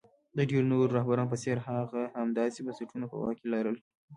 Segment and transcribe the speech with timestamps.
[0.37, 3.77] د ډېرو نورو رهبرانو په څېر هغه هم داسې بنسټونه په واک کې لرل.